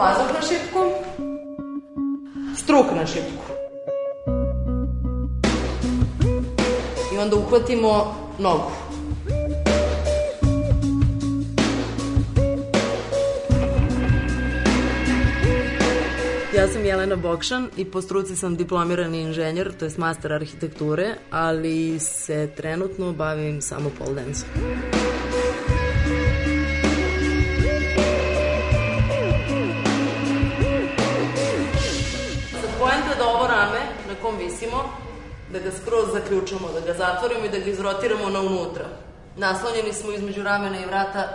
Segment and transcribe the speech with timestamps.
[0.00, 0.84] Mazak na šipku,
[2.56, 3.52] struk na šipku.
[7.14, 8.70] I onda uhvatimo nogu.
[16.56, 22.00] Ja sam Jelena Bokšan i po struci sam diplomirani inženjer, to je master arhitekture, ali
[22.00, 24.46] se trenutno bavim samo pole dance
[34.50, 34.84] visimo,
[35.52, 38.84] da ga skroz zaključamo, da ga zatvorimo i da ga izrotiramo na unutra.
[39.36, 41.28] Naslonjeni smo između ramena i vrata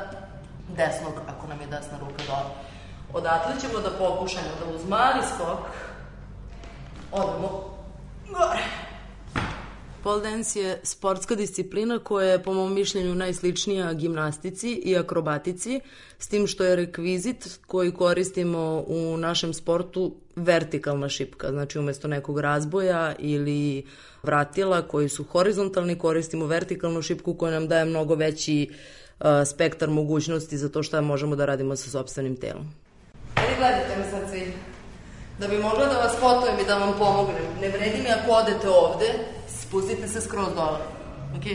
[0.67, 2.52] desnog, ako nam je desna ruka dole.
[3.13, 5.59] Odatle ćemo da pokušamo da uz mali skok
[7.11, 7.77] odemo
[8.30, 8.84] gore.
[10.05, 15.79] Pole dance je sportska disciplina koja je po mom mišljenju najsličnija gimnastici i akrobatici,
[16.19, 22.39] s tim što je rekvizit koji koristimo u našem sportu vertikalna šipka, znači umesto nekog
[22.39, 23.85] razboja ili
[24.23, 30.57] vratila koji su horizontalni, koristimo vertikalnu šipku koja nam daje mnogo veći uh, spektar mogućnosti
[30.57, 32.73] za to šta možemo da radimo sa sobstvenim telom.
[33.35, 34.53] Ajde gledajte me sad svi.
[35.39, 38.69] Da bi mogla da vas fotujem i da vam pomognem, ne vredi mi ako odete
[38.69, 39.05] ovde,
[39.67, 40.79] spustite se skroz dole.
[41.37, 41.45] Ok?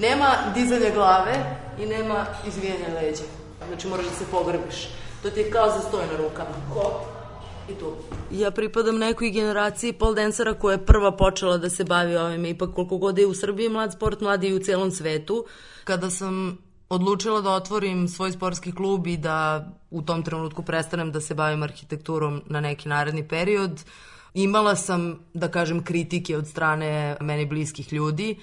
[0.00, 3.22] Nema dizanja glave i nema izvijanja leđa.
[3.68, 4.88] Znači moraš da se pogrbiš.
[5.22, 6.56] To ti je kao za stoj na rukama.
[6.74, 6.92] Hop.
[7.70, 7.92] I tu.
[8.30, 12.46] Ja pripadam nekoj generaciji pole dancera koja je prva počela da se bavi ovim.
[12.46, 15.44] Ipak koliko god je u Srbiji mlad sport, mladi i u celom svetu.
[15.84, 21.20] Kada sam odlučila da otvorim svoj sportski klub i da u tom trenutku prestanem da
[21.20, 23.82] se bavim arhitekturom na neki naredni period,
[24.36, 28.36] imala sam, da kažem, kritike od strane meni bliskih ljudi,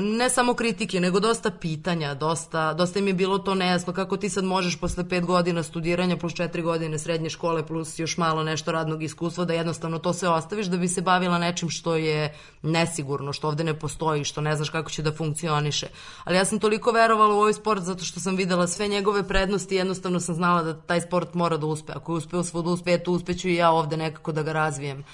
[0.00, 4.28] ne samo kritike, nego dosta pitanja, dosta, dosta im je bilo to nejasno kako ti
[4.28, 8.72] sad možeš posle pet godina studiranja plus četiri godine srednje škole plus još malo nešto
[8.72, 13.32] radnog iskustva da jednostavno to sve ostaviš da bi se bavila nečim što je nesigurno,
[13.32, 15.86] što ovde ne postoji, što ne znaš kako će da funkcioniše.
[16.24, 19.74] Ali ja sam toliko verovala u ovaj sport zato što sam videla sve njegove prednosti
[19.74, 21.92] i jednostavno sam znala da taj sport mora da uspe.
[21.96, 25.04] Ako je uspeo svod uspetu, uspeću i ja ovde nekako da ga razvijem.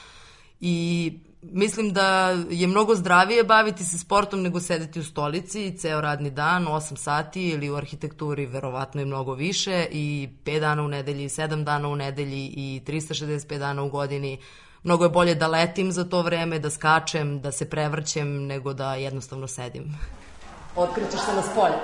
[0.60, 6.30] I mislim da je mnogo zdravije baviti se sportom nego sedeti u stolici ceo radni
[6.30, 11.28] dan, 8 sati ili u arhitekturi verovatno i mnogo više i 5 dana u nedelji,
[11.28, 14.38] 7 dana u nedelji i 365 dana u godini.
[14.82, 18.94] Mnogo je bolje da letim za to vreme, da skačem, da se prevrćem, nego da
[18.94, 19.98] jednostavno sedim.
[20.76, 21.78] Otkrećeš se na spolje.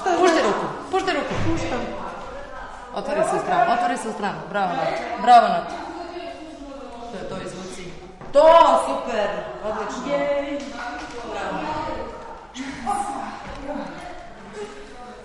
[0.00, 0.18] Šta je?
[0.18, 1.34] Pušti ruku, pušti ruku.
[1.50, 1.80] Puštam.
[2.94, 4.38] Otvori se u stranu, otvori se u stranu.
[4.50, 5.22] Bravo, Nat.
[5.22, 5.68] Bravo, Nat.
[7.12, 7.41] To je to.
[8.32, 8.48] To,
[8.86, 9.28] super,
[9.64, 10.12] odlično.
[10.12, 10.42] Jej.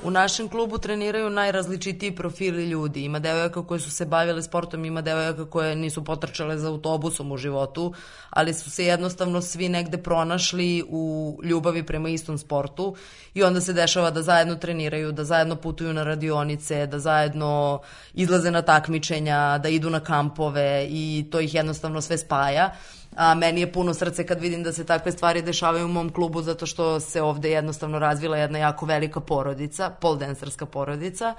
[0.08, 3.04] U našem klubu treniraju najrazličitiji profili ljudi.
[3.04, 7.38] Ima devojaka koje su se bavile sportom, ima devojaka koje nisu potrčale za autobusom u
[7.38, 7.94] životu,
[8.30, 12.96] ali su se jednostavno svi negde pronašli u ljubavi prema istom sportu
[13.34, 17.82] i onda se dešava da zajedno treniraju, da zajedno putuju na radionice, da zajedno
[18.14, 22.76] izlaze na takmičenja, da idu na kampove i to ih jednostavno sve spaja
[23.18, 26.42] a meni je puno srce kad vidim da se takve stvari dešavaju u mom klubu
[26.42, 31.36] zato što se ovde jednostavno razvila jedna jako velika porodica, poldenserska porodica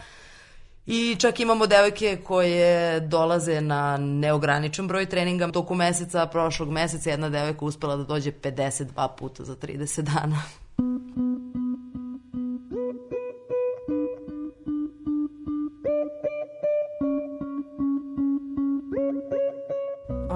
[0.89, 5.51] I čak imamo devojke koje dolaze na neograničen broj treninga.
[5.53, 10.43] Toku meseca, prošlog meseca, jedna devojka uspela da dođe 52 puta za 30 dana.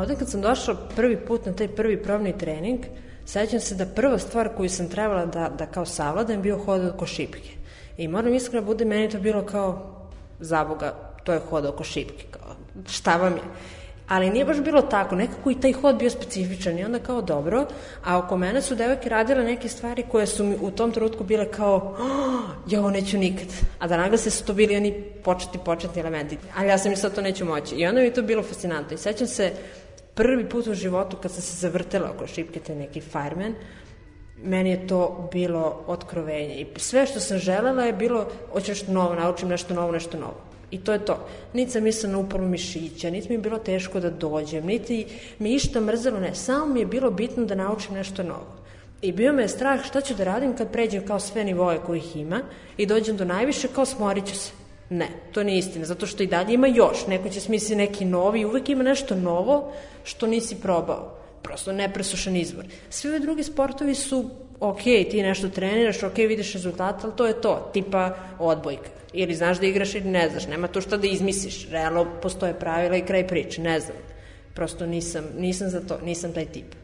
[0.02, 2.80] Ovde kad sam došla prvi put na taj prvi probni trening,
[3.24, 7.06] sećam se da prva stvar koju sam trebala da, da kao savladam bio hod oko
[7.06, 7.50] šipke.
[7.96, 9.96] I moram iskreno da bude, meni to bilo kao,
[10.40, 10.94] za Boga,
[11.24, 12.24] to je hod oko šipke.
[12.30, 12.56] Kao,
[12.88, 13.42] šta vam je?
[14.08, 17.66] Ali nije baš bilo tako, nekako i taj hod bio specifičan i onda kao dobro,
[18.04, 21.50] a oko mene su devojke radile neke stvari koje su mi u tom trenutku bile
[21.50, 23.46] kao oh, ja ovo neću nikad,
[23.78, 27.22] a da naglase su to bili oni početni, početni elementi, ali ja sam mislila to
[27.22, 29.52] neću moći i onda mi je to bilo fascinantno i sećam se
[30.14, 33.54] prvi put u životu kad sam se zavrtela oko šipke te neki fireman,
[34.44, 39.14] meni je to bilo otkrovenje i sve što sam želela je bilo hoću nešto novo,
[39.14, 40.40] naučim nešto novo, nešto novo.
[40.70, 41.26] I to je to.
[41.52, 45.06] Niti sam mislila na upalu mišića, niti mi je bilo teško da dođem, niti
[45.38, 46.34] mi išta mrzelo, ne.
[46.34, 48.62] Samo mi je bilo bitno da naučim nešto novo.
[49.02, 52.16] I bio me je strah šta ću da radim kad pređem kao sve nivoje kojih
[52.16, 52.40] ima
[52.76, 54.61] i dođem do najviše kao smorit ću se.
[54.92, 57.06] Ne, to nije istina, zato što i dalje ima još.
[57.06, 59.72] Neko će smisliti neki novi, uvek ima nešto novo
[60.04, 61.18] što nisi probao.
[61.42, 62.64] Prosto nepresušan izvor.
[62.90, 64.30] Svi ovi drugi sportovi su
[64.60, 68.88] ok, ti nešto treniraš, ok, vidiš rezultat, ali to je to, tipa odbojka.
[69.12, 71.68] Ili znaš da igraš ili ne znaš, nema to šta da izmisliš.
[71.70, 73.96] Realno postoje pravila i kraj priče, ne znam.
[74.54, 76.74] Prosto nisam, nisam za to, nisam taj tip.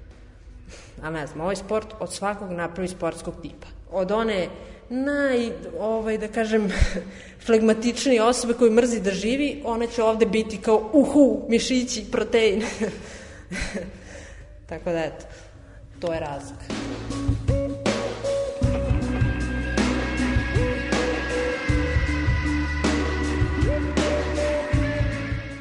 [1.02, 3.66] A ne znam, ovaj sport od svakog napravi sportskog tipa.
[3.92, 4.48] Od one
[4.90, 6.72] naj, ovaj, da kažem,
[7.46, 12.62] flegmatičnije osobe koji mrzi da živi, ona će ovde biti kao uhu, mišići, protein.
[14.68, 15.24] Tako da, eto,
[16.00, 16.58] to je razlog.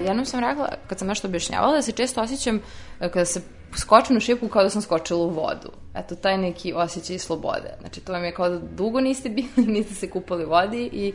[0.07, 2.61] jednom sam rekla, kad sam nešto objašnjavala, da se često osjećam
[2.99, 3.41] e, kada se
[3.75, 5.71] skočim na šipku kao da sam skočila u vodu.
[5.95, 7.73] Eto, taj neki osjećaj slobode.
[7.79, 11.13] Znači, to vam je kao da dugo niste bili, niste se kupali u vodi i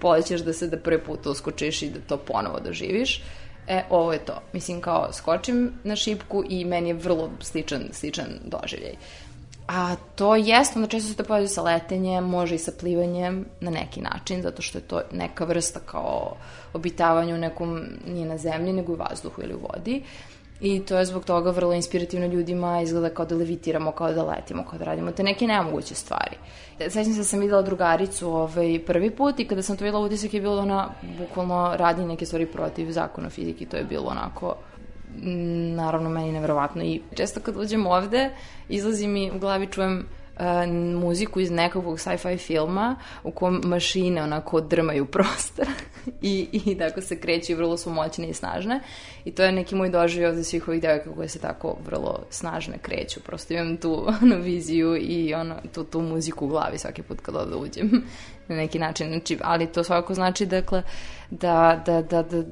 [0.00, 3.22] polećeš da se da prvi put uskočiš i da to ponovo doživiš.
[3.68, 4.42] E, ovo je to.
[4.52, 8.94] Mislim, kao, skočim na šipku i meni je vrlo sličan, sličan doživljaj.
[9.68, 13.70] A to jeste, onda često se to poveđa sa letenjem, može i sa plivanjem na
[13.70, 16.36] neki način, zato što je to neka vrsta kao
[16.72, 20.02] obitavanja u nekom, nije na zemlji, nego u vazduhu ili u vodi.
[20.62, 24.64] I to je zbog toga vrlo inspirativno ljudima, izgleda kao da levitiramo, kao da letimo,
[24.70, 26.36] kao da radimo te neke nemoguće stvari.
[26.78, 30.34] Sećam se da sam videla drugaricu ovaj, prvi put i kada sam to videla utisak
[30.34, 30.88] je bilo da ona
[31.18, 34.54] bukvalno radi neke stvari protiv zakona fizike, to je bilo onako
[35.76, 38.30] naravno meni nevjerovatno i često kad uđem ovde
[38.68, 40.06] izlazi mi u glavi čujem
[41.00, 45.66] muziku iz nekakvog sci-fi filma u kom mašine onako drmaju prostor
[46.22, 48.80] i, i tako se kreću i vrlo su moćne i snažne.
[49.24, 52.78] I to je neki moj doživlj ovde svih ovih devojka koje se tako vrlo snažne
[52.78, 53.20] kreću.
[53.20, 57.36] Prosto imam tu ono, viziju i ono, tu, tu muziku u glavi svaki put kad
[57.36, 57.90] ovde uđem.
[58.48, 59.08] Na neki način.
[59.08, 60.82] Znači, ali to svakako znači dakle
[61.30, 62.42] da, da, da, da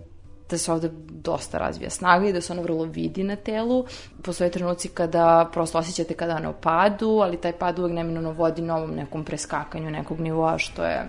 [0.51, 3.85] da se ovde dosta razvija snaga i da se ona vrlo vidi na telu.
[4.23, 8.91] Postoje trenuci kada prosto osjećate kada ne opadu, ali taj pad uvek neminovno vodi novom
[8.91, 11.09] nekom preskakanju nekog nivoa, što je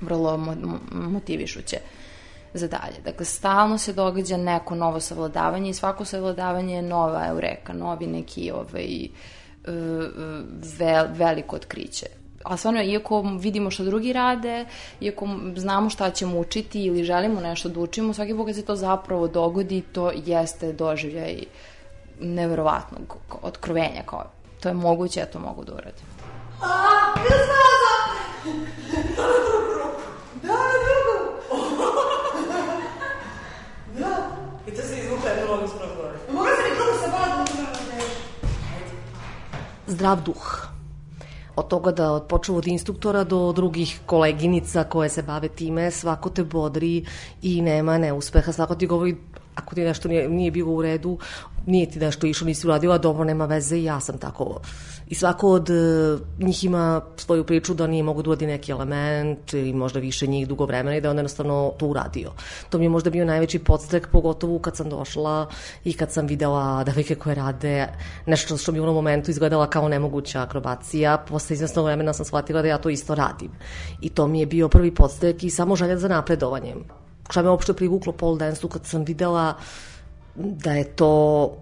[0.00, 0.54] vrlo mo
[0.92, 1.76] motivišuće
[2.54, 3.00] za dalje.
[3.04, 8.50] Dakle, stalno se događa neko novo savladavanje i svako savladavanje je nova eureka, novi neki
[8.50, 9.08] ovaj,
[10.78, 14.64] vel, veliko otkriće a stvarno, iako vidimo što drugi rade,
[15.00, 18.76] iako znamo šta ćemo učiti ili želimo nešto da učimo, svaki put kad se to
[18.76, 21.44] zapravo dogodi, to jeste doživljaj
[22.20, 24.24] neverovatnog otkrovenja, kao
[24.60, 26.04] to je moguće, ja to mogu da uradim.
[26.62, 27.14] A,
[30.42, 30.90] Da, da,
[33.98, 34.30] Da,
[34.66, 36.18] i to se izvuka jednu nogu spravo gore.
[36.32, 37.46] Mogu se mi krugu sa vodom?
[39.86, 40.59] Zdrav duh
[41.70, 47.04] toga da počeo od instruktora do drugih koleginica koje se bave time, svako te bodri
[47.42, 49.16] i nema neuspeha, svako ti govori
[49.54, 51.18] ako ti nešto nije, nije bilo u redu,
[51.66, 54.60] nije ti nešto išlo, nisi uradio, a dobro, nema veze i ja sam tako.
[55.06, 59.72] I svako od uh, njih ima svoju priču da nije mogu da neki element ili
[59.72, 62.30] možda više njih dugo vremena i da on jednostavno to uradio.
[62.70, 65.48] To mi je možda bio najveći podstrek, pogotovo kad sam došla
[65.84, 67.88] i kad sam videla devojke koje rade
[68.26, 71.24] nešto što mi u onom momentu izgledala kao nemoguća akrobacija.
[71.28, 73.50] Posle izvesnog vremena sam shvatila da ja to isto radim.
[74.00, 76.84] I to mi je bio prvi podstrek i samo želja za napredovanjem.
[77.30, 79.54] Šta me uopšte privuklo pole dance kad sam videla
[80.34, 81.52] da je to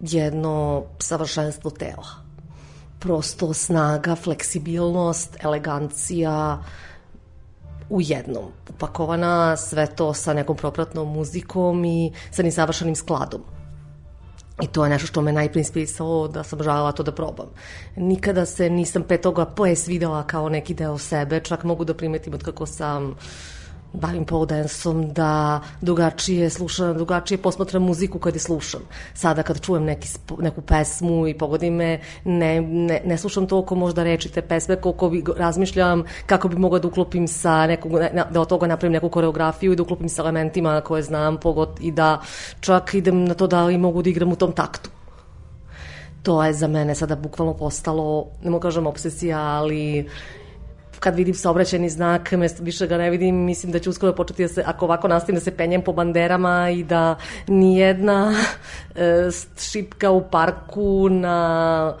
[0.00, 2.08] jedno savršenstvo tela.
[2.98, 6.62] Prosto snaga, fleksibilnost, elegancija
[7.90, 8.44] u jednom.
[8.70, 13.40] Upakovana sve to sa nekom propratnom muzikom i sa nesavršenim skladom.
[14.62, 17.46] I to je nešto što me najprije inspirisalo da sam želela to da probam.
[17.96, 22.44] Nikada se nisam petoga poes videla kao neki deo sebe, čak mogu da primetim od
[22.44, 23.14] kako sam
[23.92, 28.80] bavim pole danceom, da drugačije slušam, drugačije posmatram muziku kad je slušam.
[29.14, 34.02] Sada kad čujem neki, neku pesmu i pogodi me, ne, ne, ne slušam toliko možda
[34.02, 38.40] reči te pesme koliko bi razmišljam kako bi mogla da uklopim sa nekog, ne, da
[38.40, 42.20] od toga napravim neku koreografiju i da uklopim sa elementima koje znam pogod, i da
[42.60, 44.90] čak idem na to da li mogu da igram u tom taktu
[46.22, 50.08] to je za mene sada bukvalno postalo, ne mogu kažem obsesija, ali
[51.00, 54.62] kad vidim saobraćajni znak, više ga ne vidim, mislim da ću uskoro početi da se,
[54.66, 57.16] ako ovako nastavim da se penjem po banderama i da
[57.46, 58.34] nijedna
[58.94, 59.28] e,
[59.58, 61.96] šipka u parku na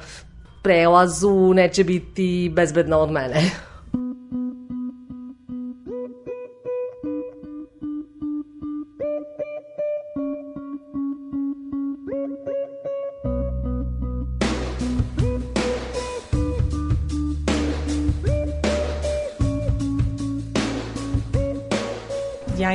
[0.62, 3.69] prelazu neće biti bezbedna od mene.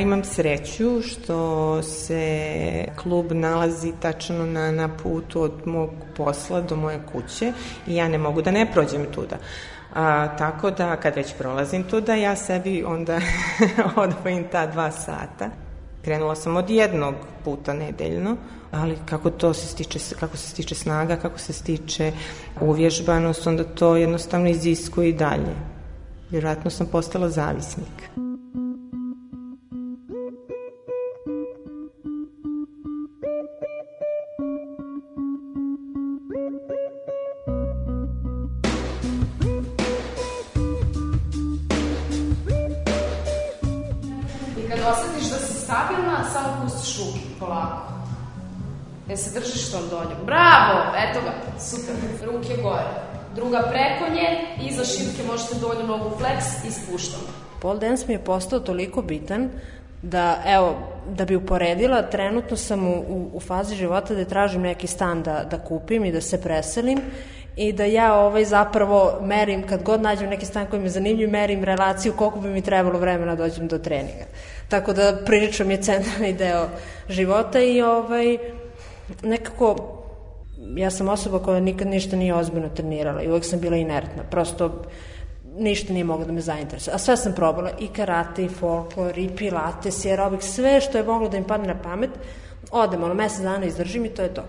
[0.06, 7.00] Imam sreću što se klub nalazi tačno na, na putu od mog posla do moje
[7.12, 7.52] kuće
[7.86, 9.36] i ja ne mogu da ne prođem tuda.
[9.94, 13.20] A, tako da kad već prolazim tuda, ja sebi onda
[14.04, 15.50] odvojim ta dva sata.
[16.04, 18.36] Krenula sam od jednog puta nedeljno,
[18.70, 22.12] ali kako to se stiče, kako se stiče snaga, kako se stiče
[22.60, 25.56] uvježbanost, onda to jednostavno iziskuje i dalje.
[26.30, 28.25] Vjerojatno sam postala zavisnik.
[45.76, 47.92] Stabilna, samo pustiš ruke, polako.
[49.10, 50.18] E se držiš tom donjom.
[50.26, 50.92] Bravo!
[50.96, 51.94] Eto ga, super.
[52.24, 52.90] Ruke gore.
[53.34, 54.28] Druga preko nje,
[54.68, 57.24] iza šipke možete donju nogu flex i spuštamo.
[57.60, 59.50] Pole dance mi je postao toliko bitan
[60.02, 60.76] da, evo,
[61.08, 65.58] da bi uporedila, trenutno sam u, u, fazi života da tražim neki stan da, da
[65.58, 67.00] kupim i da se preselim
[67.56, 71.64] i da ja ovaj zapravo merim, kad god nađem neki stan koji me zanimljiv, merim
[71.64, 74.24] relaciju koliko bi mi trebalo vremena da dođem do treninga.
[74.68, 76.68] Tako da prilično mi je centralni deo
[77.08, 78.38] života i ovaj,
[79.22, 79.96] nekako
[80.76, 84.22] ja sam osoba koja nikad ništa nije ozbiljno trenirala i uvek sam bila inertna.
[84.30, 84.82] Prosto
[85.58, 86.94] ništa nije moglo da me zainteresuje.
[86.94, 91.04] A sve sam probala, i karate, i folklor, i pilates, i aerobik, sve što je
[91.04, 92.10] moglo da im padne na pamet,
[92.70, 94.44] odem, ono, mesec dana izdržim i to je to.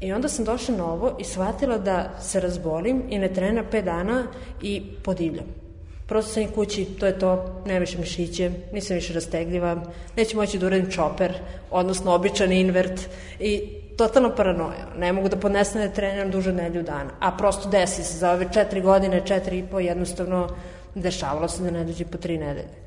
[0.00, 3.82] I onda sam došla na ovo i shvatila da se razbolim i ne trena 5
[3.82, 4.26] dana
[4.62, 5.61] i podivljam.
[6.06, 9.76] Prosto sam i kući, to je to, nema više mišiće, nisam više rastegljiva,
[10.16, 11.32] neću moći da uradim čoper,
[11.70, 13.00] odnosno običan invert
[13.40, 14.86] i totalno paranoja.
[14.96, 17.10] Ne mogu da podnesem da treniram duže nedelju dana.
[17.20, 20.48] A prosto desi se za ove četiri godine, četiri i po, jednostavno
[20.94, 22.82] dešavalo se da ne dođe po tri nedelje.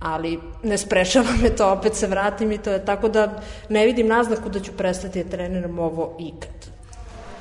[0.00, 4.08] Ali ne sprešava me to, opet se vratim i to je tako da ne vidim
[4.08, 6.72] naznaku da ću prestati da treniram ovo ikad.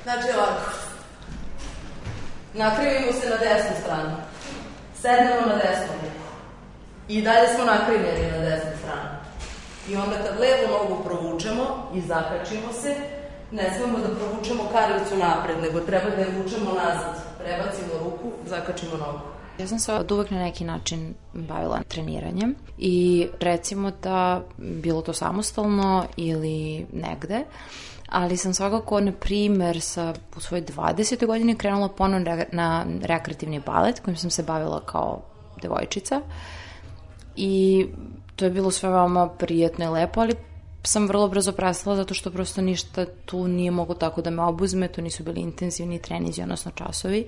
[0.04, 0.72] Znači ovako.
[2.54, 4.31] Nakrivimo se na desnu stranu.
[5.02, 6.28] Sednemo na desnu ruku.
[7.08, 9.10] I dalje smo nakrivljeni na desnu stranu.
[9.90, 11.64] I onda kad levu nogu provučemo
[11.96, 12.96] i zakačimo se,
[13.52, 17.24] ne smemo da provučemo karlicu napred, nego treba da je vučemo nazad.
[17.38, 19.20] Prebacimo ruku, zakačimo nogu.
[19.60, 25.14] Ja sam se od uvek na neki način bavila treniranjem i recimo da bilo to
[25.14, 27.44] samostalno ili negde,
[28.12, 31.26] ali sam svakako, na primer, sa, u svojoj 20.
[31.26, 35.22] godini krenula ponovno na rekreativni balet kojim sam se bavila kao
[35.62, 36.22] devojčica
[37.36, 37.86] i
[38.36, 40.34] to je bilo sve veoma prijetno i lepo, ali
[40.84, 44.88] sam vrlo brzo prestala zato što prosto ništa tu nije mogo tako da me obuzme,
[44.88, 47.28] to nisu bili intenzivni trenizi, odnosno časovi.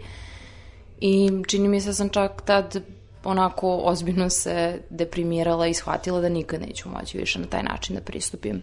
[1.01, 2.83] I čini mi se da sam čak tad
[3.23, 8.01] onako ozbiljno se deprimirala i shvatila da nikad neću moći više na taj način da
[8.01, 8.61] pristupim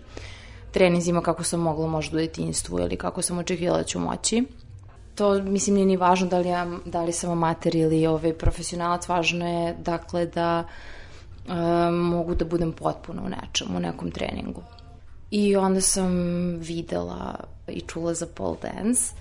[0.70, 4.44] trenizima kako sam mogla možda u detinstvu ili kako sam očekivala da ću moći.
[5.14, 9.08] To, mislim, nije ni važno da li, ja, da li sam amater ili ovaj profesionalac,
[9.08, 10.64] važno je, dakle, da
[11.48, 14.62] um, mogu da budem potpuno u nečemu, u nekom treningu.
[15.30, 16.12] I onda sam
[16.58, 17.34] videla
[17.68, 19.14] i čula za pole dance.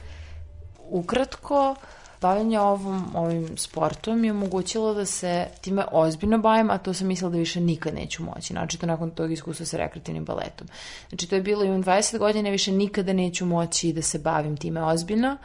[0.89, 1.75] Ukratko,
[2.21, 7.31] bavljanje ovom, ovim sportom je omogućilo da se time ozbiljno bavim, a to sam mislila
[7.31, 8.53] da više nikad neću moći.
[8.53, 10.67] Znači, to nakon tog iskustva sa rekreativnim baletom.
[11.09, 14.83] Znači, to je bilo imam 20 godina, više nikada neću moći da se bavim time
[14.83, 15.37] ozbiljno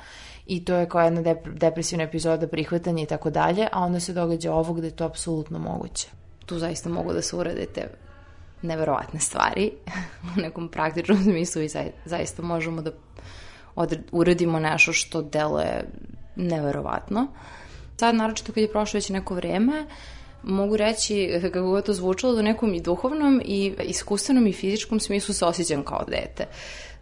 [0.47, 4.13] i to je kao jedna dep depresivna epizoda prihvatanja i tako dalje, a onda se
[4.13, 6.09] događa ovo gde je to apsolutno moguće.
[6.47, 7.89] Tu zaista mogu da se urade te
[8.63, 9.71] neverovatne stvari
[10.37, 11.69] u nekom praktičnom smislu i
[12.05, 12.91] zaista možemo da
[14.13, 15.85] uradimo nešto što deluje
[16.37, 17.27] neverovatno.
[17.97, 19.87] Sad, naročito kad je prošlo već neko vreme,
[20.47, 25.35] mogu reći, kako god to zvučalo, da nekom i duhovnom i iskustvenom i fizičkom smislu
[25.35, 26.47] se osjećam kao dete.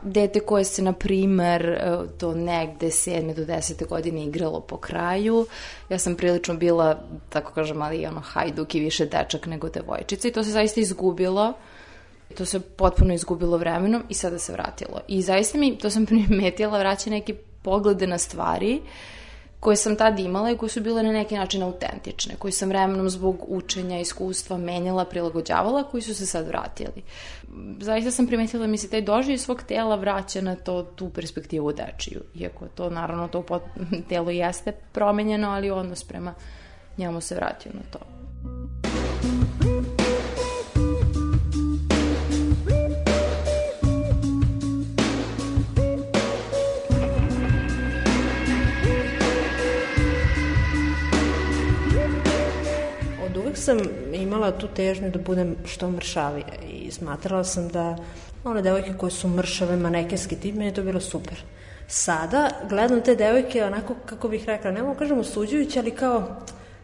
[0.03, 1.81] Dete koje se, na primer,
[2.19, 3.35] do negde 7.
[3.35, 3.89] do 10.
[3.89, 5.47] godine igralo po kraju.
[5.89, 6.99] Ja sam prilično bila,
[7.29, 11.53] tako kažem, ali ono, hajduk i više dečak nego devojčica i to se zaista izgubilo.
[12.37, 15.01] To se potpuno izgubilo vremenom i sada se vratilo.
[15.09, 18.81] I zaista mi, to sam primetila, vraća neke poglede na stvari
[19.63, 23.11] koje sam tad imala i koje su bile na neki način autentične, koje sam vremenom
[23.11, 27.03] zbog učenja, iskustva menjala, prilagođavala, koji su se sad vratili.
[27.81, 31.73] Zaista sam primetila da mi se taj doživlje svog tela vraća na to, tu perspektivu
[31.73, 32.23] dečiju.
[32.35, 33.63] Iako to, naravno, to pot,
[34.09, 36.35] telo jeste promenjeno, ali odnos prema
[36.99, 38.22] njemu se vratio na to.
[53.53, 53.79] Uvek sam
[54.13, 57.97] imala tu težnju da budem što mršavija i smatrala sam da
[58.45, 61.43] one devojke koje su mršave, manekenski tip, meni je to bilo super.
[61.87, 66.37] Sada gledam te devojke onako, kako bih rekla, ne mogu kažem osuđujući, ali kao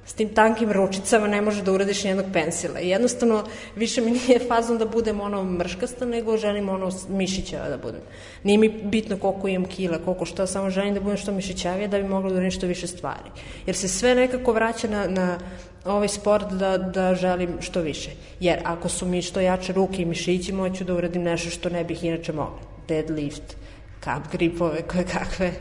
[0.08, 2.80] s tim tankim ručicama ne može da uradiš nijednog pensila.
[2.80, 3.44] I jednostavno
[3.76, 8.00] više mi nije fazon da budem ono mrškasta, nego želim ono mišićava da budem.
[8.44, 11.98] Nije mi bitno koliko imam kila, koliko što, samo želim da budem što mišićavija da
[11.98, 13.30] bi mogla da uradim što više stvari.
[13.66, 15.38] Jer se sve nekako vraća na, na
[15.84, 18.10] ovaj sport da, da želim što više.
[18.40, 21.84] Jer ako su mi što jače ruke i mišići, moću da uradim nešto što ne
[21.84, 22.60] bih inače mogla.
[22.88, 23.56] Deadlift,
[24.00, 25.52] cup gripove, koje kakve.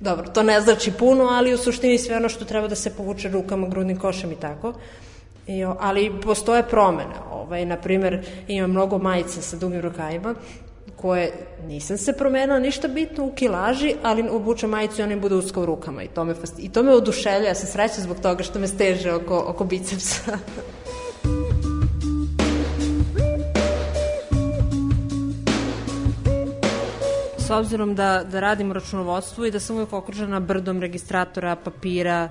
[0.00, 3.28] Dobro, to ne znači puno, ali u suštini sve ono što treba da se povuče
[3.28, 4.72] rukama, grudnim košem i tako.
[5.46, 7.14] I, ali postoje promene.
[7.32, 10.34] Ovaj, na primer, ima mnogo majica sa dugim rukavima
[10.96, 11.32] koje
[11.66, 15.66] nisam se promenila ništa bitno u kilaži, ali obučem majicu i ona im bude u
[15.66, 16.58] rukama i to me, fast...
[16.58, 20.38] i to me oduševlja, ja sam sreća zbog toga što me steže oko, oko bicepsa.
[27.50, 32.28] S obzirom da, da radim u računovodstvu i da sam uvijek okružena brdom registratora, papira,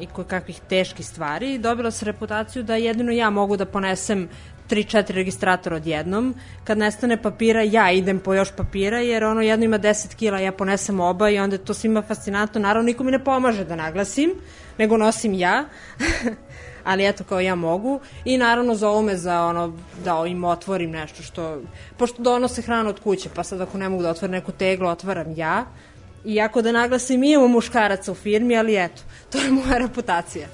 [0.00, 1.58] i koje kakvih teških stvari.
[1.58, 4.28] Dobila sam reputaciju da jedino ja mogu da ponesem
[4.70, 6.34] 3-4 registratora odjednom.
[6.64, 10.52] Kad nestane papira, ja idem po još papira, jer ono jedno ima 10 kila, ja
[10.52, 12.60] ponesem oba i onda je to svima fascinantno.
[12.60, 14.30] Naravno, niko mi ne pomaže da naglasim,
[14.78, 15.64] nego nosim ja.
[16.84, 18.00] ali eto kao ja mogu.
[18.24, 19.72] I naravno zovu me za ono
[20.04, 21.60] da im otvorim nešto što
[21.96, 25.32] pošto donose hranu od kuće pa sad ako ne mogu da otvorim neku teglu otvaram
[25.36, 25.64] ja.
[26.24, 30.46] Iako da naglasim imamo muškaraca u firmi ali eto to je moja reputacija.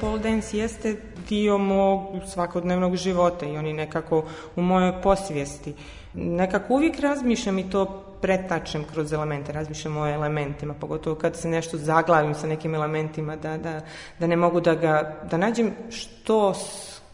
[0.00, 0.96] Pole dance jeste
[1.30, 4.24] dio mog svakodnevnog života i oni nekako
[4.56, 5.74] u mojoj posvijesti.
[6.14, 11.78] Nekako uvijek razmišljam i to pretačem kroz elemente, razmišljam o elementima, pogotovo kad se nešto
[11.78, 13.80] zaglavim sa nekim elementima, da, da,
[14.18, 16.54] da ne mogu da ga, da nađem što,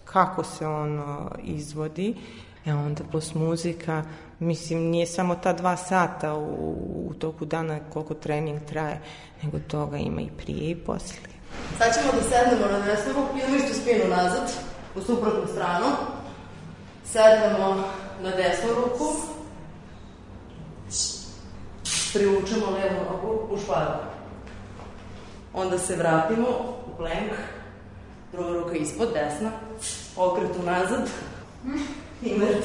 [0.05, 2.15] kako se ono izvodi,
[2.67, 4.03] e onda plus muzika,
[4.39, 6.77] mislim, nije samo ta dva sata u,
[7.09, 9.01] u toku dana koliko trening traje,
[9.43, 11.36] nego toga ima i prije i poslije.
[11.79, 13.39] Sad ćemo da sednemo na desnu ruku,
[13.75, 14.53] spinu nazad,
[14.95, 15.87] u suprotnu stranu.
[17.05, 17.85] Sednemo
[18.23, 19.13] na desnu ruku.
[22.13, 23.93] Privučemo levu nogu u šparu.
[25.55, 26.49] Onda se vratimo
[26.87, 27.33] u plank.
[28.33, 29.51] Druga ruka ispod, desna.
[30.17, 31.09] Okret unazad.
[32.23, 32.65] I mrt.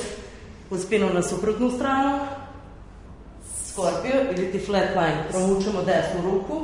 [0.69, 2.19] U spinu na suprotnu stranu.
[3.71, 5.25] Skorpio ili ti flat line.
[5.31, 6.61] Provučemo desnu ruku.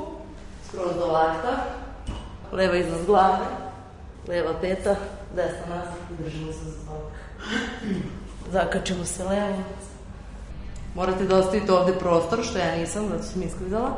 [0.68, 1.87] Skroz do lakta
[2.52, 3.46] leva iznad glave,
[4.28, 4.96] leva peta,
[5.36, 7.02] desna nazad i držimo se za zbog.
[8.52, 9.64] Zakačimo se levo.
[10.96, 13.98] Morate da ostavite ovde prostor, što ja nisam, zato sam isklizala,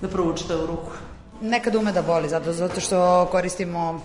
[0.00, 0.92] da provučete u ruku.
[1.40, 4.00] Nekad ume da boli, zato, zato što koristimo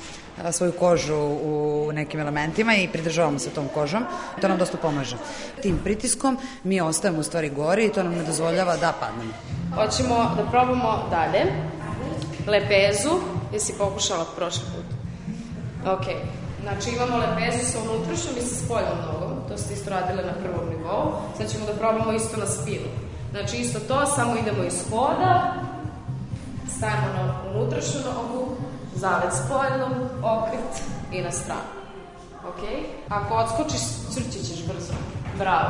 [0.51, 4.03] svoju kožu u nekim elementima i pridržavamo se tom kožom.
[4.41, 5.17] To nam dosta pomaže.
[5.61, 9.33] Tim pritiskom mi ostajemo u stvari gori i to nam ne dozvoljava da padnemo.
[9.75, 11.45] Hoćemo da probamo dalje.
[12.47, 13.09] Lepezu,
[13.53, 14.85] Jesi pokušala prošli put?
[15.93, 16.05] Ok.
[16.61, 19.37] Znači imamo lepezu sa unutrašnjom i sa spoljnom nogom.
[19.49, 21.13] To ste isto radile na prvom nivou.
[21.37, 22.89] Sad ćemo da probamo isto na spinu.
[23.31, 25.53] Znači isto to, samo idemo iz hoda,
[26.77, 28.55] stavimo na unutrašnju nogu,
[28.95, 31.73] zavet spoljnom, okret i na stranu.
[32.47, 32.63] Ok?
[33.09, 34.93] Ako odskočiš, crći ćeš brzo.
[35.37, 35.69] Bravo.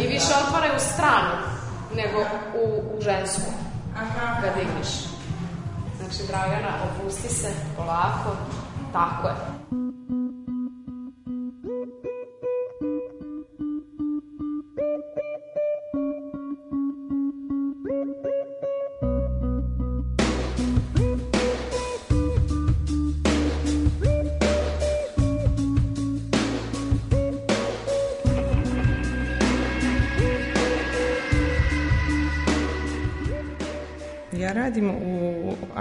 [0.00, 1.34] I više otvaraj u stranu
[1.96, 2.18] nego
[2.64, 3.50] u, u žensku.
[3.96, 4.40] Aha.
[4.40, 5.11] Kad digneš.
[6.12, 8.36] Znači, Dragana, opusti se polako.
[8.92, 9.34] Tako je.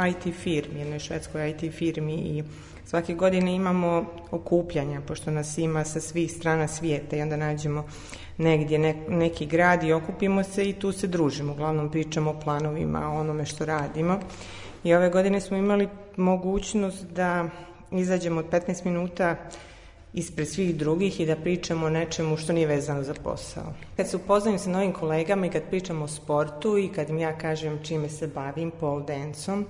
[0.08, 2.44] IT firmi, jednoj švedskoj IT firmi i
[2.86, 7.86] svake godine imamo okupljanja, pošto nas ima sa svih strana svijeta i onda nađemo
[8.38, 11.52] negdje ne, neki grad i okupimo se i tu se družimo.
[11.52, 14.20] Uglavnom pričamo o planovima, o onome što radimo.
[14.84, 17.50] I ove godine smo imali mogućnost da
[17.92, 19.36] izađemo od 15 minuta
[20.14, 23.74] ispred svih drugih i da pričamo o nečemu što nije vezano za posao.
[23.98, 27.38] Kad se upoznam sa novim kolegama i kad pričamo o sportu i kad im ja
[27.38, 29.66] kažem čime se bavim, pole danceom,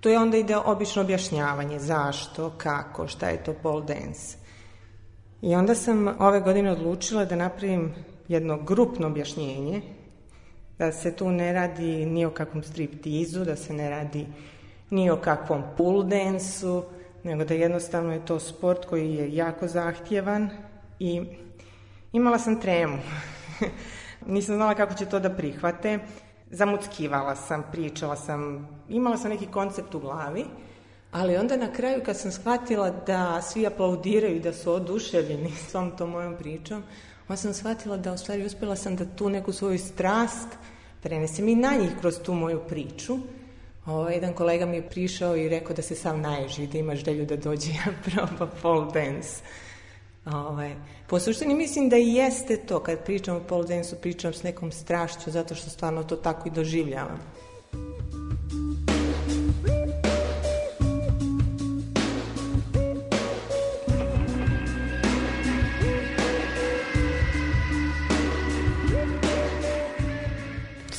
[0.00, 4.36] to je onda ide obično objašnjavanje zašto, kako, šta je to pole dance.
[5.42, 7.94] I onda sam ove godine odlučila da napravim
[8.28, 9.82] jedno grupno objašnjenje,
[10.78, 14.26] da se tu ne radi ni o kakvom striptizu, da se ne radi
[14.90, 16.82] ni o kakvom pool dansu,
[17.24, 20.50] nego da jednostavno je to sport koji je jako zahtjevan
[20.98, 21.22] i
[22.12, 22.98] imala sam tremu.
[24.26, 25.98] Nisam znala kako će to da prihvate.
[26.50, 30.44] Zamuckivala sam, pričala sam, imala sam neki koncept u glavi,
[31.12, 35.96] ali onda na kraju kad sam shvatila da svi aplaudiraju i da su oduševljeni svom
[35.96, 36.82] tom mojom pričom,
[37.28, 40.48] onda sam shvatila da u stvari uspjela sam da tu neku svoju strast
[41.02, 43.18] prenesem i na njih kroz tu moju priču
[43.86, 46.94] Ovo, ovaj, jedan kolega mi je prišao i rekao da se sam naježi, da ima
[46.94, 47.72] želju da dođe
[48.04, 49.42] proba pole dance.
[50.26, 50.74] Ovaj,
[51.06, 54.72] po suštini mislim da i jeste to, kad pričam o pole dance-u, pričam s nekom
[54.72, 57.18] strašću, zato što stvarno to tako i doživljavam.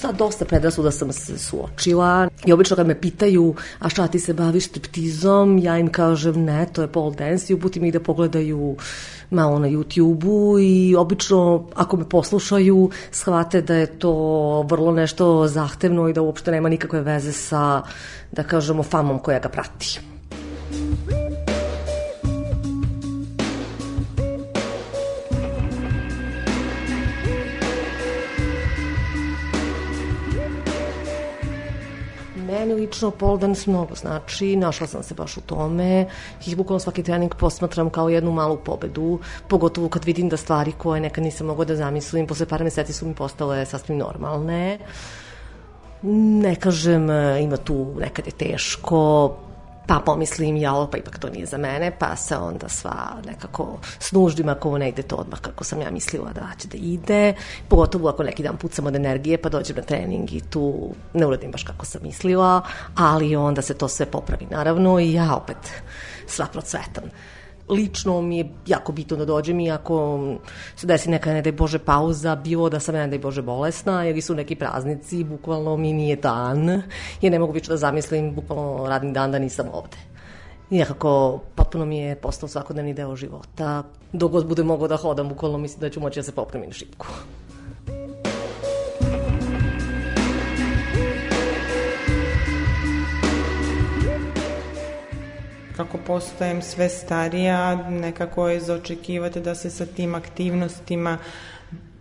[0.03, 4.33] Sa dosta predrasuda sam se suočila i obično kad me pitaju a šta ti se
[4.33, 8.75] baviš striptizom, ja im kažem ne, to je pole dance i uputim ih da pogledaju
[9.29, 14.13] malo na YouTube-u i obično ako me poslušaju shvate da je to
[14.69, 17.81] vrlo nešto zahtevno i da uopšte nema nikakve veze sa,
[18.31, 20.12] da kažemo, famom koja ga prati.
[32.65, 36.07] Meni lično pole dance mnogo znači, našla sam se baš u tome
[36.47, 41.01] i bukvalno svaki trening posmatram kao jednu malu pobedu, pogotovo kad vidim da stvari koje
[41.01, 44.79] nekad nisam mogla da zamislim, posle par meseci su mi postale sasvim normalne.
[46.41, 47.09] Ne kažem,
[47.41, 49.35] ima tu nekad je teško,
[49.87, 54.11] pa pomislim, jao, pa ipak to nije za mene, pa se onda sva nekako s
[54.11, 57.33] nuždim ako ne ide to odmah kako sam ja mislila da će da ide,
[57.67, 61.51] pogotovo ako neki dan pucam od energije pa dođem na trening i tu ne uradim
[61.51, 62.61] baš kako sam mislila,
[62.95, 65.57] ali onda se to sve popravi naravno i ja opet
[66.27, 67.03] sva procvetam
[67.69, 70.19] lično mi je jako bitno da dođem i ako
[70.75, 74.21] se desi neka, ne daj Bože, pauza, bilo da sam, ne daj Bože, bolesna ili
[74.21, 76.81] su neki praznici, bukvalno mi nije dan,
[77.21, 79.97] jer ne mogu više da zamislim bukvalno radni dan da nisam ovde.
[80.69, 83.83] I nekako, potpuno mi je postao svakodnevni deo života.
[84.13, 87.07] Dok god bude mogao da hodam, bukvalno mislim da ću moći da se popremim šipku.
[95.77, 101.17] Kako postajem sve starija, nekako je zaočekivati da se sa tim aktivnostima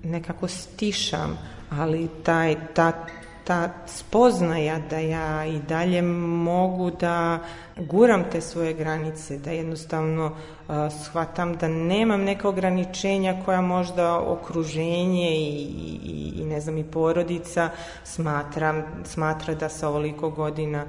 [0.04, 1.38] nekako stišam,
[1.70, 3.06] ali taj, ta,
[3.44, 7.38] ta spoznaja da ja i dalje mogu da
[7.76, 10.74] guram te svoje granice, da jednostavno uh,
[11.04, 15.68] shvatam da nemam neka ograničenja koja možda okruženje i,
[16.04, 17.70] i, i ne znam i porodica
[18.04, 20.84] smatram, smatra da sa ovoliko godina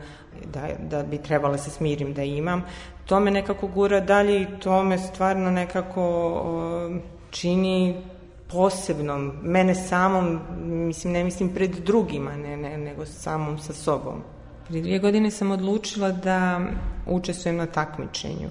[0.45, 2.63] da, da bi trebala se smirim da imam.
[3.05, 7.95] To me nekako gura dalje i to me stvarno nekako uh, čini
[8.53, 14.21] posebnom, mene samom, mislim, ne mislim pred drugima, ne, ne, nego samom sa sobom.
[14.67, 16.61] Prije dvije godine sam odlučila da
[17.07, 18.49] učestvujem na takmičenju.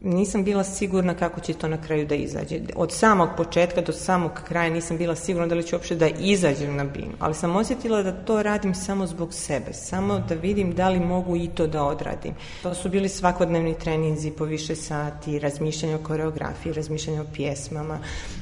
[0.00, 2.60] Nisam bila sigurna kako će to na kraju da izađe.
[2.76, 6.76] Od samog početka do samog kraja nisam bila sigurna da li ću uopšte da izađem
[6.76, 10.88] na binu, ali sam osjetila da to radim samo zbog sebe, samo da vidim da
[10.88, 12.34] li mogu i to da odradim.
[12.62, 17.98] To su bili svakodnevni treninzi po više sati, razmišljanje o koreografiji, razmišljanje o pjesmama,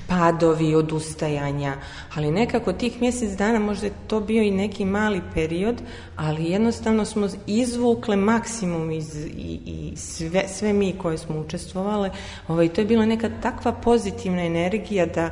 [0.08, 1.76] padovi, odustajanja,
[2.14, 5.82] ali nekako tih mjesec dana možda je to bio i neki mali period,
[6.16, 12.10] ali jednostavno smo izvukle maksimum iz, i, i sve, sve mi koje smo učestvovale,
[12.48, 15.30] ovaj, to je bila neka takva pozitivna energija da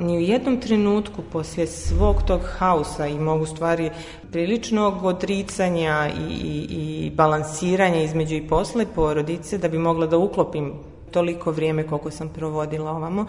[0.00, 3.90] ni u jednom trenutku poslije svog tog hausa i mogu stvari
[4.32, 10.72] priličnog odricanja i, i, i balansiranja između i posle porodice da bi mogla da uklopim
[11.10, 13.26] toliko vrijeme koliko sam provodila ovamo,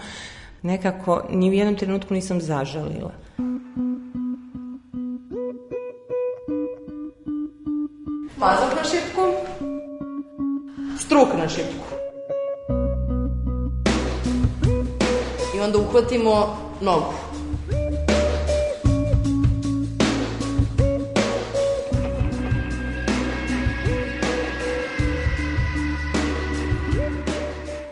[0.62, 3.12] nekako ni u jednom trenutku nisam zažalila.
[8.40, 9.22] Pazak na šipku.
[10.98, 11.87] Struk na šipku.
[15.68, 17.14] Onda uhvatimo nogu.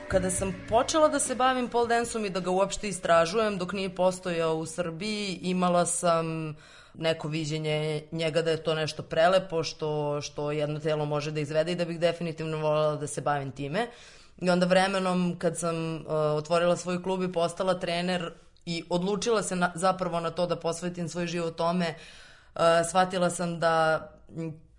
[0.08, 3.96] Kada sam počela da se bavim pole danceom i da ga uopšte istražujem dok nije
[3.96, 6.56] postojao u Srbiji, imala sam
[6.94, 11.72] neko viđenje njega da je to nešto prelepo što, što jedno telo može da izvede
[11.72, 13.88] i da bih definitivno voljela da se bavim time.
[14.42, 16.02] I onda vremenom kad sam uh,
[16.38, 18.34] otvorila svoj klub i postala trener
[18.66, 21.96] i odlučila se na, zapravo na to da posvetim svoj život tome,
[22.56, 24.08] uh, shvatila sam da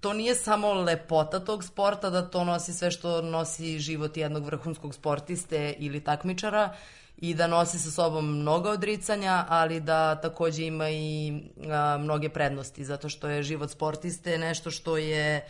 [0.01, 4.95] to nije samo lepota tog sporta, da to nosi sve što nosi život jednog vrhunskog
[4.95, 6.75] sportiste ili takmičara
[7.17, 11.33] i da nosi sa sobom mnoga odricanja, ali da takođe ima i
[11.71, 15.47] a, mnoge prednosti, zato što je život sportiste nešto što je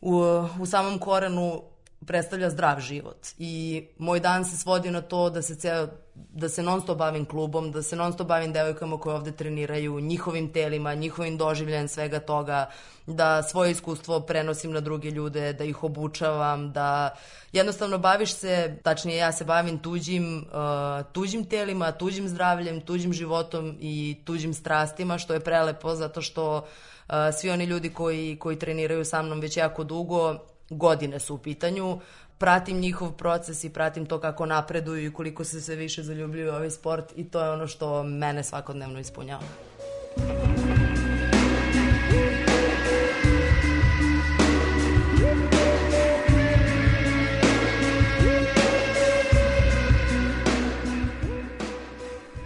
[0.00, 0.14] u,
[0.60, 1.62] u samom korenu
[2.06, 3.26] predstavlja zdrav život.
[3.38, 7.24] I moj dan se svodi na to da se ceo da se non stop bavim
[7.24, 12.20] klubom, da se non stop bavim devojkama koje ovde treniraju, njihovim telima, njihovim doživljajem svega
[12.20, 12.70] toga,
[13.06, 17.16] da svoje iskustvo prenosim na druge ljude, da ih obučavam, da
[17.52, 23.76] jednostavno baviš se, tačnije ja se bavim tuđim, uh, tuđim telima, tuđim zdravljem, tuđim životom
[23.80, 29.04] i tuđim strastima, što je prelepo zato što uh, svi oni ljudi koji, koji treniraju
[29.04, 30.38] sa mnom već jako dugo,
[30.70, 32.00] godine su u pitanju,
[32.38, 36.70] pratim njihov proces i pratim to kako napreduju i koliko se sve više zaljubljuju ovaj
[36.70, 39.42] sport i to je ono što mene svakodnevno ispunjava.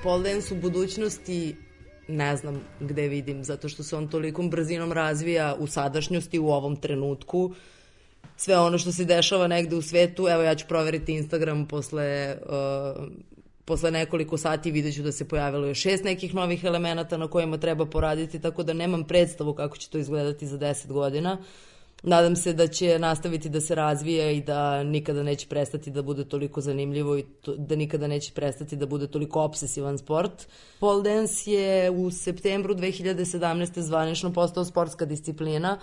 [0.03, 1.57] pole dance u budućnosti
[2.09, 6.77] ne znam gde vidim, zato što se on tolikom brzinom razvija u sadašnjosti, u ovom
[6.77, 7.55] trenutku.
[8.41, 13.05] Sve ono što se dešava negde u svetu, evo ja ću proveriti Instagram posle, uh,
[13.65, 17.59] posle nekoliko sati vidjet ću da se pojavilo još šest nekih novih elemenata na kojima
[17.59, 21.39] treba poraditi, tako da nemam predstavu kako će to izgledati za 10 godina.
[21.41, 21.47] Uh,
[22.03, 26.25] Nadam se da će nastaviti da se razvija i da nikada neće prestati da bude
[26.25, 30.47] toliko zanimljivo i to, da nikada neće prestati da bude toliko obsesivan sport.
[30.79, 33.81] Pole dance je u septembru 2017.
[33.81, 35.79] zvanično postao sportska disciplina,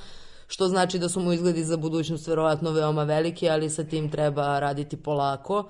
[0.48, 4.60] što znači da su mu izgledi za budućnost verovatno veoma veliki, ali sa tim treba
[4.60, 5.64] raditi polako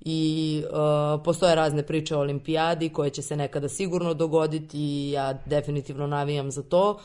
[0.00, 5.32] i uh, postoje razne priče o olimpijadi koje će se nekada sigurno dogoditi i ja
[5.46, 6.98] definitivno navijam za to.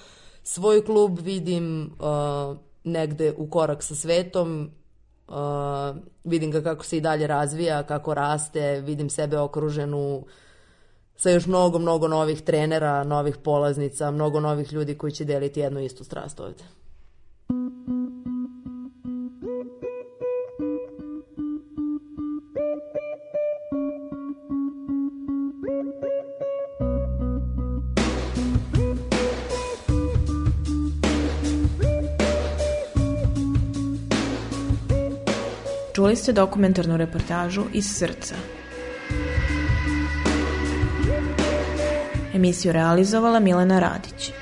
[0.43, 4.71] Svoj klub vidim uh, negde u korak sa svetom,
[5.27, 5.35] uh,
[6.23, 10.25] vidim ga kako se i dalje razvija, kako raste, vidim sebe okruženu
[11.15, 15.79] sa još mnogo, mnogo novih trenera, novih polaznica, mnogo novih ljudi koji će deliti jednu
[15.79, 16.82] istu strast ovde.
[36.03, 38.35] Čuli ste dokumentarnu reportažu iz srca.
[42.33, 44.32] Emisiju realizovala Milena Radić.